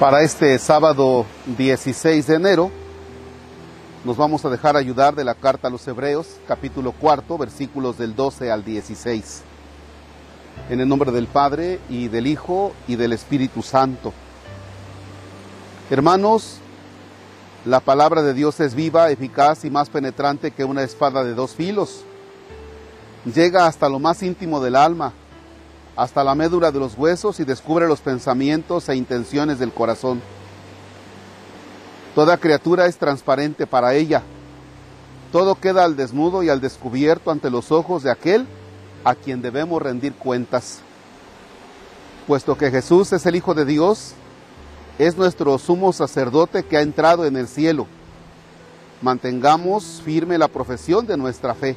Para 0.00 0.22
este 0.22 0.58
sábado 0.58 1.26
16 1.58 2.26
de 2.26 2.34
enero 2.34 2.70
nos 4.02 4.16
vamos 4.16 4.42
a 4.46 4.48
dejar 4.48 4.74
ayudar 4.74 5.14
de 5.14 5.24
la 5.24 5.34
carta 5.34 5.68
a 5.68 5.70
los 5.70 5.86
Hebreos, 5.86 6.38
capítulo 6.48 6.92
cuarto, 6.92 7.36
versículos 7.36 7.98
del 7.98 8.16
12 8.16 8.50
al 8.50 8.64
16. 8.64 9.42
En 10.70 10.80
el 10.80 10.88
nombre 10.88 11.12
del 11.12 11.26
Padre 11.26 11.80
y 11.90 12.08
del 12.08 12.28
Hijo 12.28 12.72
y 12.88 12.96
del 12.96 13.12
Espíritu 13.12 13.62
Santo. 13.62 14.14
Hermanos, 15.90 16.56
la 17.66 17.80
palabra 17.80 18.22
de 18.22 18.32
Dios 18.32 18.58
es 18.60 18.74
viva, 18.74 19.10
eficaz 19.10 19.66
y 19.66 19.70
más 19.70 19.90
penetrante 19.90 20.50
que 20.50 20.64
una 20.64 20.82
espada 20.82 21.24
de 21.24 21.34
dos 21.34 21.50
filos. 21.54 22.04
Llega 23.34 23.66
hasta 23.66 23.90
lo 23.90 23.98
más 23.98 24.22
íntimo 24.22 24.60
del 24.60 24.76
alma 24.76 25.12
hasta 26.00 26.24
la 26.24 26.34
médula 26.34 26.72
de 26.72 26.78
los 26.78 26.96
huesos 26.96 27.40
y 27.40 27.44
descubre 27.44 27.86
los 27.86 28.00
pensamientos 28.00 28.88
e 28.88 28.96
intenciones 28.96 29.58
del 29.58 29.70
corazón. 29.70 30.22
Toda 32.14 32.38
criatura 32.38 32.86
es 32.86 32.96
transparente 32.96 33.66
para 33.66 33.92
ella. 33.92 34.22
Todo 35.30 35.56
queda 35.56 35.84
al 35.84 35.96
desnudo 35.96 36.42
y 36.42 36.48
al 36.48 36.62
descubierto 36.62 37.30
ante 37.30 37.50
los 37.50 37.70
ojos 37.70 38.02
de 38.02 38.10
aquel 38.10 38.46
a 39.04 39.14
quien 39.14 39.42
debemos 39.42 39.82
rendir 39.82 40.14
cuentas. 40.14 40.78
Puesto 42.26 42.56
que 42.56 42.70
Jesús 42.70 43.12
es 43.12 43.26
el 43.26 43.36
Hijo 43.36 43.52
de 43.52 43.66
Dios, 43.66 44.12
es 44.98 45.18
nuestro 45.18 45.58
sumo 45.58 45.92
sacerdote 45.92 46.62
que 46.62 46.78
ha 46.78 46.80
entrado 46.80 47.26
en 47.26 47.36
el 47.36 47.46
cielo. 47.46 47.86
Mantengamos 49.02 50.00
firme 50.02 50.38
la 50.38 50.48
profesión 50.48 51.06
de 51.06 51.18
nuestra 51.18 51.54
fe. 51.54 51.76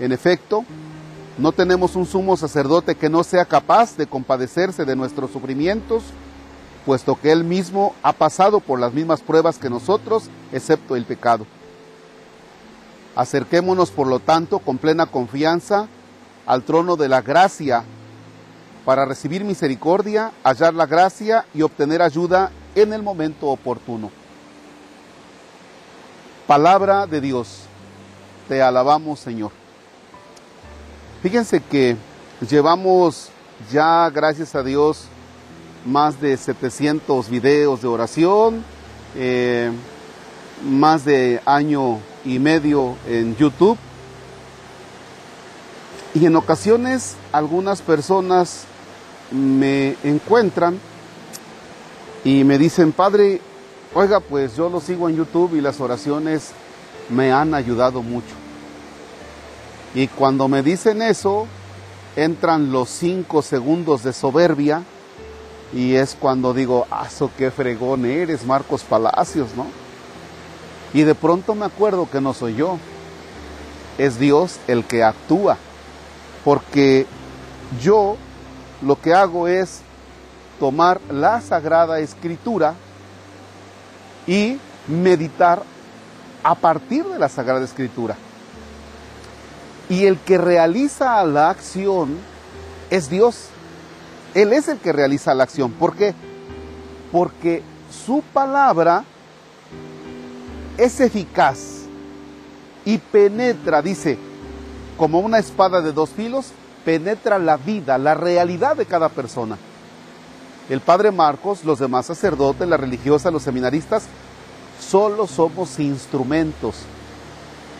En 0.00 0.12
efecto, 0.12 0.64
no 1.38 1.52
tenemos 1.52 1.96
un 1.96 2.06
sumo 2.06 2.36
sacerdote 2.36 2.94
que 2.94 3.08
no 3.08 3.24
sea 3.24 3.44
capaz 3.44 3.96
de 3.96 4.06
compadecerse 4.06 4.84
de 4.84 4.96
nuestros 4.96 5.30
sufrimientos, 5.30 6.02
puesto 6.84 7.18
que 7.18 7.32
Él 7.32 7.44
mismo 7.44 7.94
ha 8.02 8.12
pasado 8.12 8.60
por 8.60 8.78
las 8.78 8.92
mismas 8.92 9.20
pruebas 9.22 9.58
que 9.58 9.70
nosotros, 9.70 10.24
excepto 10.52 10.94
el 10.94 11.04
pecado. 11.04 11.46
Acerquémonos, 13.16 13.90
por 13.90 14.06
lo 14.06 14.20
tanto, 14.20 14.58
con 14.58 14.78
plena 14.78 15.06
confianza 15.06 15.86
al 16.46 16.64
trono 16.64 16.96
de 16.96 17.08
la 17.08 17.22
gracia 17.22 17.84
para 18.84 19.04
recibir 19.04 19.44
misericordia, 19.44 20.32
hallar 20.42 20.74
la 20.74 20.86
gracia 20.86 21.46
y 21.54 21.62
obtener 21.62 22.02
ayuda 22.02 22.50
en 22.74 22.92
el 22.92 23.02
momento 23.02 23.48
oportuno. 23.48 24.10
Palabra 26.46 27.06
de 27.06 27.20
Dios, 27.20 27.60
te 28.48 28.60
alabamos 28.60 29.20
Señor. 29.20 29.61
Fíjense 31.22 31.60
que 31.60 31.96
llevamos 32.50 33.28
ya, 33.70 34.10
gracias 34.10 34.56
a 34.56 34.64
Dios, 34.64 35.04
más 35.86 36.20
de 36.20 36.36
700 36.36 37.30
videos 37.30 37.80
de 37.80 37.86
oración, 37.86 38.64
eh, 39.14 39.70
más 40.64 41.04
de 41.04 41.40
año 41.46 42.00
y 42.24 42.40
medio 42.40 42.96
en 43.06 43.36
YouTube. 43.36 43.78
Y 46.12 46.26
en 46.26 46.34
ocasiones 46.34 47.14
algunas 47.30 47.82
personas 47.82 48.64
me 49.30 49.94
encuentran 50.02 50.80
y 52.24 52.42
me 52.42 52.58
dicen, 52.58 52.90
Padre, 52.90 53.40
oiga, 53.94 54.18
pues 54.18 54.56
yo 54.56 54.68
lo 54.68 54.80
sigo 54.80 55.08
en 55.08 55.14
YouTube 55.14 55.54
y 55.54 55.60
las 55.60 55.80
oraciones 55.80 56.50
me 57.08 57.30
han 57.30 57.54
ayudado 57.54 58.02
mucho. 58.02 58.41
Y 59.94 60.08
cuando 60.08 60.48
me 60.48 60.62
dicen 60.62 61.02
eso, 61.02 61.46
entran 62.16 62.72
los 62.72 62.88
cinco 62.88 63.42
segundos 63.42 64.02
de 64.02 64.12
soberbia 64.12 64.82
y 65.72 65.94
es 65.94 66.14
cuando 66.18 66.52
digo, 66.52 66.86
aso, 66.90 67.30
qué 67.36 67.50
fregón 67.50 68.04
eres, 68.04 68.44
Marcos 68.44 68.82
Palacios, 68.82 69.54
¿no? 69.56 69.66
Y 70.92 71.02
de 71.02 71.14
pronto 71.14 71.54
me 71.54 71.64
acuerdo 71.64 72.08
que 72.10 72.20
no 72.20 72.34
soy 72.34 72.56
yo, 72.56 72.78
es 73.96 74.18
Dios 74.18 74.58
el 74.66 74.84
que 74.84 75.02
actúa, 75.02 75.56
porque 76.44 77.06
yo 77.82 78.16
lo 78.82 79.00
que 79.00 79.14
hago 79.14 79.48
es 79.48 79.80
tomar 80.60 81.00
la 81.10 81.40
Sagrada 81.40 82.00
Escritura 82.00 82.74
y 84.26 84.58
meditar 84.86 85.62
a 86.42 86.54
partir 86.54 87.04
de 87.04 87.18
la 87.18 87.28
Sagrada 87.28 87.64
Escritura. 87.64 88.16
Y 89.92 90.06
el 90.06 90.18
que 90.20 90.38
realiza 90.38 91.22
la 91.22 91.50
acción 91.50 92.16
es 92.88 93.10
Dios. 93.10 93.48
Él 94.32 94.54
es 94.54 94.68
el 94.68 94.78
que 94.78 94.90
realiza 94.90 95.34
la 95.34 95.42
acción. 95.42 95.70
¿Por 95.70 95.94
qué? 95.94 96.14
Porque 97.12 97.62
su 98.06 98.22
palabra 98.32 99.04
es 100.78 100.98
eficaz 100.98 101.82
y 102.86 102.96
penetra, 102.96 103.82
dice, 103.82 104.16
como 104.96 105.20
una 105.20 105.38
espada 105.38 105.82
de 105.82 105.92
dos 105.92 106.08
filos, 106.08 106.52
penetra 106.86 107.38
la 107.38 107.58
vida, 107.58 107.98
la 107.98 108.14
realidad 108.14 108.74
de 108.74 108.86
cada 108.86 109.10
persona. 109.10 109.58
El 110.70 110.80
padre 110.80 111.10
Marcos, 111.10 111.66
los 111.66 111.78
demás 111.78 112.06
sacerdotes, 112.06 112.66
la 112.66 112.78
religiosa, 112.78 113.30
los 113.30 113.42
seminaristas, 113.42 114.04
solo 114.80 115.26
somos 115.26 115.78
instrumentos, 115.78 116.76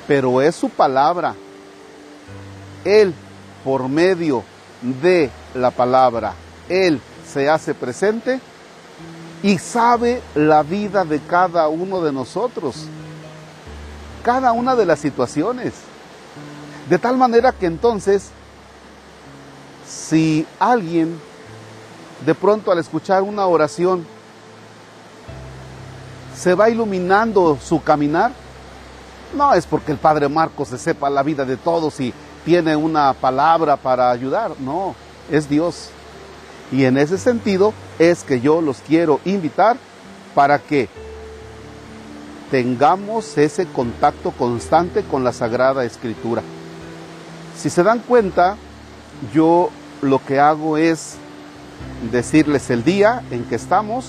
pero 0.06 0.42
es 0.42 0.54
su 0.54 0.68
palabra 0.68 1.34
él, 2.84 3.14
por 3.64 3.88
medio 3.88 4.42
de 4.80 5.30
la 5.54 5.70
palabra, 5.70 6.34
Él 6.68 7.00
se 7.26 7.48
hace 7.48 7.74
presente 7.74 8.40
y 9.42 9.58
sabe 9.58 10.20
la 10.34 10.62
vida 10.62 11.04
de 11.04 11.20
cada 11.20 11.68
uno 11.68 12.00
de 12.00 12.12
nosotros, 12.12 12.86
cada 14.24 14.52
una 14.52 14.74
de 14.74 14.86
las 14.86 14.98
situaciones. 14.98 15.72
De 16.88 16.98
tal 16.98 17.16
manera 17.16 17.52
que 17.52 17.66
entonces, 17.66 18.30
si 19.86 20.46
alguien 20.58 21.20
de 22.24 22.34
pronto 22.34 22.70
al 22.70 22.78
escuchar 22.78 23.22
una 23.22 23.46
oración 23.46 24.06
se 26.36 26.54
va 26.54 26.70
iluminando 26.70 27.58
su 27.62 27.82
caminar, 27.82 28.32
no 29.36 29.54
es 29.54 29.66
porque 29.66 29.92
el 29.92 29.98
Padre 29.98 30.28
Marcos 30.28 30.68
se 30.68 30.78
sepa 30.78 31.08
la 31.08 31.22
vida 31.22 31.44
de 31.44 31.56
todos 31.56 31.98
y 32.00 32.12
tiene 32.44 32.76
una 32.76 33.12
palabra 33.12 33.76
para 33.76 34.10
ayudar, 34.10 34.52
no, 34.58 34.94
es 35.30 35.48
Dios. 35.48 35.90
Y 36.70 36.84
en 36.84 36.96
ese 36.96 37.18
sentido 37.18 37.72
es 37.98 38.24
que 38.24 38.40
yo 38.40 38.60
los 38.60 38.78
quiero 38.78 39.20
invitar 39.24 39.76
para 40.34 40.58
que 40.58 40.88
tengamos 42.50 43.36
ese 43.38 43.66
contacto 43.66 44.30
constante 44.32 45.02
con 45.02 45.24
la 45.24 45.32
Sagrada 45.32 45.84
Escritura. 45.84 46.42
Si 47.56 47.70
se 47.70 47.82
dan 47.82 48.00
cuenta, 48.00 48.56
yo 49.32 49.70
lo 50.00 50.24
que 50.24 50.40
hago 50.40 50.76
es 50.76 51.16
decirles 52.10 52.70
el 52.70 52.84
día 52.84 53.22
en 53.30 53.44
que 53.44 53.54
estamos. 53.54 54.06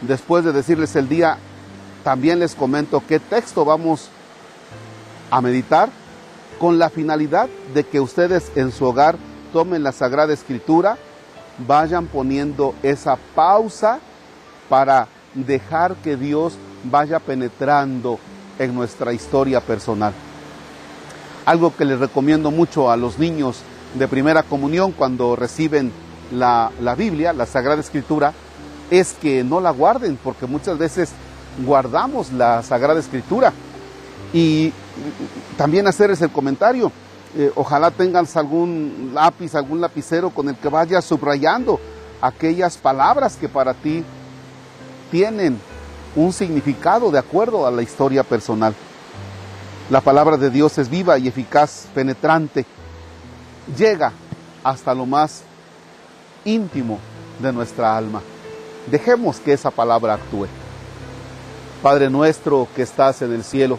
Después 0.00 0.44
de 0.44 0.52
decirles 0.52 0.96
el 0.96 1.08
día, 1.08 1.38
también 2.02 2.40
les 2.40 2.54
comento 2.54 3.02
qué 3.06 3.20
texto 3.20 3.64
vamos 3.64 4.08
a 5.30 5.40
meditar 5.40 5.90
con 6.62 6.78
la 6.78 6.90
finalidad 6.90 7.48
de 7.74 7.82
que 7.82 7.98
ustedes 7.98 8.52
en 8.54 8.70
su 8.70 8.84
hogar 8.84 9.16
tomen 9.52 9.82
la 9.82 9.90
Sagrada 9.90 10.32
Escritura, 10.32 10.96
vayan 11.66 12.06
poniendo 12.06 12.76
esa 12.84 13.18
pausa 13.34 13.98
para 14.68 15.08
dejar 15.34 15.96
que 15.96 16.16
Dios 16.16 16.54
vaya 16.84 17.18
penetrando 17.18 18.20
en 18.60 18.76
nuestra 18.76 19.12
historia 19.12 19.60
personal. 19.60 20.12
Algo 21.46 21.74
que 21.74 21.84
les 21.84 21.98
recomiendo 21.98 22.52
mucho 22.52 22.92
a 22.92 22.96
los 22.96 23.18
niños 23.18 23.62
de 23.98 24.06
primera 24.06 24.44
comunión 24.44 24.92
cuando 24.92 25.34
reciben 25.34 25.90
la, 26.30 26.70
la, 26.80 26.94
Biblia, 26.94 27.32
la 27.32 27.46
Sagrada 27.46 27.80
Escritura, 27.80 28.34
es 28.88 29.14
que 29.14 29.42
no 29.42 29.60
la 29.60 29.72
guarden, 29.72 30.16
porque 30.22 30.46
muchas 30.46 30.78
veces 30.78 31.10
guardamos 31.66 32.30
la 32.30 32.62
Sagrada 32.62 33.00
Escritura 33.00 33.52
y 34.32 34.72
también 35.56 35.86
hacerles 35.86 36.20
el 36.22 36.30
comentario. 36.30 36.90
Eh, 37.36 37.50
ojalá 37.54 37.90
tengas 37.90 38.36
algún 38.36 39.12
lápiz, 39.14 39.54
algún 39.54 39.80
lapicero 39.80 40.30
con 40.30 40.48
el 40.48 40.56
que 40.56 40.68
vayas 40.68 41.04
subrayando 41.04 41.80
aquellas 42.20 42.76
palabras 42.76 43.36
que 43.36 43.48
para 43.48 43.74
ti 43.74 44.04
tienen 45.10 45.58
un 46.14 46.32
significado 46.32 47.10
de 47.10 47.18
acuerdo 47.18 47.66
a 47.66 47.70
la 47.70 47.82
historia 47.82 48.22
personal. 48.22 48.74
La 49.90 50.00
palabra 50.00 50.36
de 50.36 50.50
Dios 50.50 50.78
es 50.78 50.88
viva 50.88 51.18
y 51.18 51.28
eficaz, 51.28 51.86
penetrante, 51.94 52.64
llega 53.76 54.12
hasta 54.62 54.94
lo 54.94 55.06
más 55.06 55.42
íntimo 56.44 56.98
de 57.40 57.52
nuestra 57.52 57.96
alma. 57.96 58.22
Dejemos 58.90 59.38
que 59.38 59.52
esa 59.52 59.70
palabra 59.70 60.14
actúe. 60.14 60.46
Padre 61.82 62.10
nuestro 62.10 62.68
que 62.74 62.82
estás 62.82 63.22
en 63.22 63.32
el 63.32 63.44
cielo, 63.44 63.78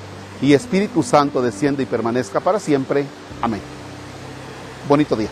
y 0.41 0.53
Espíritu 0.53 1.03
Santo 1.03 1.41
desciende 1.41 1.83
y 1.83 1.85
permanezca 1.85 2.39
para 2.39 2.59
siempre. 2.59 3.05
Amén. 3.41 3.61
Bonito 4.87 5.15
día. 5.15 5.29